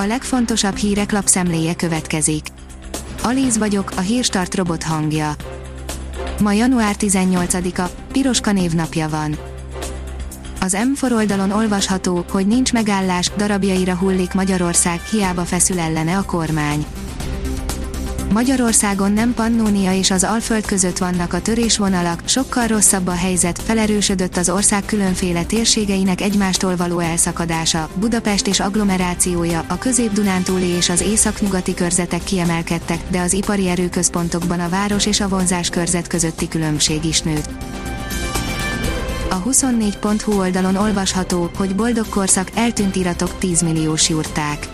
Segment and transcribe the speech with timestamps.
[0.00, 2.46] A legfontosabb hírek lapszemléje következik.
[3.22, 5.34] Alíz vagyok, a hírstart robot hangja.
[6.40, 7.82] Ma január 18-a,
[8.12, 9.38] Piroska névnapja van.
[10.60, 16.86] Az M4 oldalon olvasható, hogy nincs megállás, darabjaira hullik Magyarország, hiába feszül ellene a kormány.
[18.38, 24.36] Magyarországon nem Pannónia és az Alföld között vannak a törésvonalak, sokkal rosszabb a helyzet, felerősödött
[24.36, 31.74] az ország különféle térségeinek egymástól való elszakadása, Budapest és agglomerációja, a közép-dunántúli és az északnyugati
[31.74, 37.22] körzetek kiemelkedtek, de az ipari erőközpontokban a város és a vonzás körzet közötti különbség is
[37.22, 37.48] nőtt.
[39.30, 44.68] A 24.hu oldalon olvasható, hogy boldog korszak, eltűnt iratok 10 milliós jurták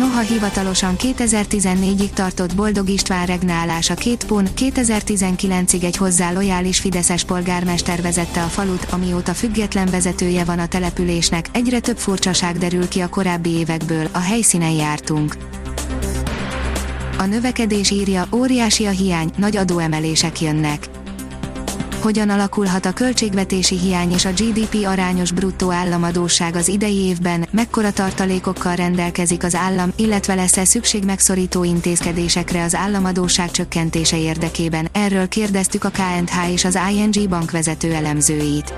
[0.00, 8.02] Noha hivatalosan 2014-ig tartott Boldog István regnálása két pont, 2019-ig egy hozzá lojális Fideszes polgármester
[8.02, 13.08] vezette a falut, amióta független vezetője van a településnek, egyre több furcsaság derül ki a
[13.08, 15.36] korábbi évekből, a helyszínen jártunk.
[17.18, 20.89] A növekedés írja, óriási a hiány, nagy adóemelések jönnek
[22.00, 27.92] hogyan alakulhat a költségvetési hiány és a GDP arányos bruttó államadóság az idei évben, mekkora
[27.92, 35.84] tartalékokkal rendelkezik az állam, illetve lesz-e szükség megszorító intézkedésekre az államadóság csökkentése érdekében, erről kérdeztük
[35.84, 38.74] a KNH és az ING bankvezető elemzőit.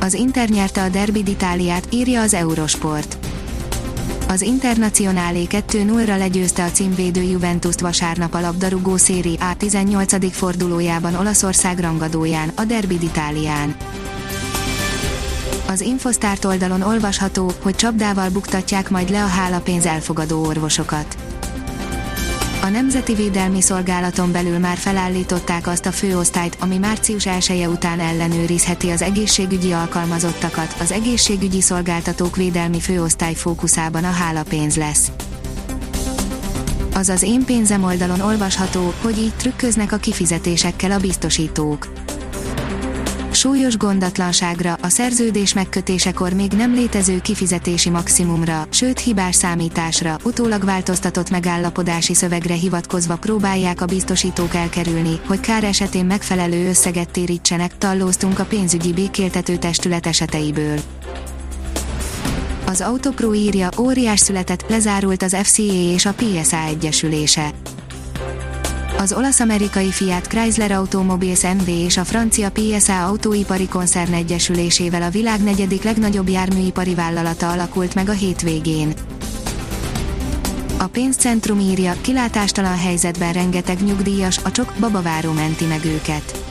[0.00, 3.21] Az Inter nyerte a Derby d'Italiát, írja az Eurosport
[4.32, 10.32] az Internacionálé 2-0-ra legyőzte a címvédő Juventus-t vasárnap a labdarúgó széri A 18.
[10.32, 13.74] fordulójában Olaszország rangadóján, a Derby d'Italián.
[15.68, 21.31] Az Infosztárt oldalon olvasható, hogy csapdával buktatják majd le a hálapénz elfogadó orvosokat.
[22.62, 28.00] A Nemzeti Védelmi Szolgálaton belül már felállították azt a főosztályt, ami március 1 -e után
[28.00, 35.10] ellenőrizheti az egészségügyi alkalmazottakat, az egészségügyi szolgáltatók védelmi főosztály fókuszában a hálapénz lesz.
[36.94, 41.88] Azaz én pénzem oldalon olvasható, hogy így trükköznek a kifizetésekkel a biztosítók
[43.42, 51.30] súlyos gondatlanságra, a szerződés megkötésekor még nem létező kifizetési maximumra, sőt hibás számításra, utólag változtatott
[51.30, 58.44] megállapodási szövegre hivatkozva próbálják a biztosítók elkerülni, hogy kár esetén megfelelő összeget térítsenek, tallóztunk a
[58.44, 60.78] pénzügyi békéltető testület eseteiből.
[62.66, 67.50] Az Autopro írja, óriás született, lezárult az FCA és a PSA egyesülése
[69.02, 75.42] az olasz-amerikai Fiat Chrysler Automobiles NV és a francia PSA Autóipari Koncern Egyesülésével a világ
[75.42, 78.92] negyedik legnagyobb járműipari vállalata alakult meg a hétvégén.
[80.78, 86.41] A pénzcentrum írja, kilátástalan helyzetben rengeteg nyugdíjas, a csok babaváró menti meg őket.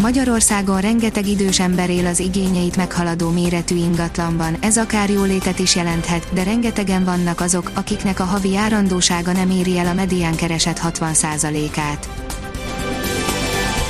[0.00, 6.26] Magyarországon rengeteg idős ember él az igényeit meghaladó méretű ingatlanban, ez akár jólétet is jelenthet,
[6.32, 12.08] de rengetegen vannak azok, akiknek a havi járandósága nem éri el a medián keresett 60%-át.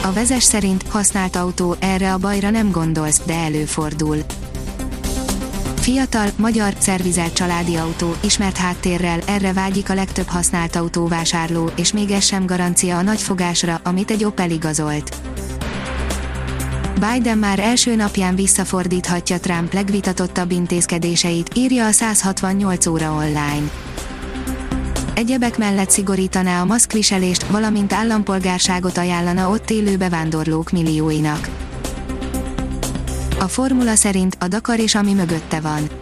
[0.02, 4.16] A vezes szerint használt autó, erre a bajra nem gondolsz, de előfordul.
[5.74, 12.10] Fiatal, magyar, szervizelt családi autó, ismert háttérrel, erre vágyik a legtöbb használt autóvásárló, és még
[12.10, 15.16] ez sem garancia a nagy fogásra, amit egy Opel igazolt.
[17.00, 23.70] Biden már első napján visszafordíthatja Trump legvitatottabb intézkedéseit, írja a 168 óra online.
[25.14, 31.48] Egyebek mellett szigorítaná a maszkviselést, valamint állampolgárságot ajánlana ott élő bevándorlók millióinak.
[33.38, 35.99] A formula szerint a Dakar és ami mögötte van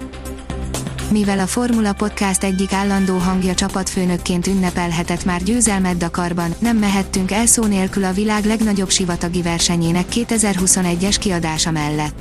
[1.10, 7.46] mivel a Formula Podcast egyik állandó hangja csapatfőnökként ünnepelhetett már győzelmet Dakarban, nem mehettünk el
[7.46, 12.14] szó nélkül a világ legnagyobb sivatagi versenyének 2021-es kiadása mellett.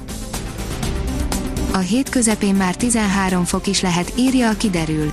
[1.72, 5.12] A hét közepén már 13 fok is lehet, írja a kiderül.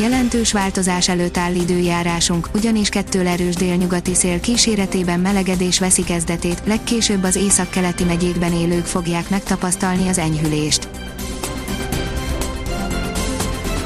[0.00, 7.22] Jelentős változás előtt áll időjárásunk, ugyanis kettől erős délnyugati szél kíséretében melegedés veszi kezdetét, legkésőbb
[7.22, 10.88] az északkeleti megyékben élők fogják megtapasztalni az enyhülést.